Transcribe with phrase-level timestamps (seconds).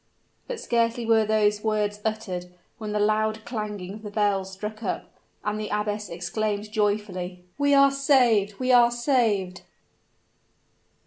[0.47, 2.47] But scarcely were those words uttered,
[2.79, 7.75] when the loud clanging of the bell struck up; and the abbess exclaimed joyfully, "We
[7.75, 8.57] are saved!
[8.59, 9.61] we are saved!"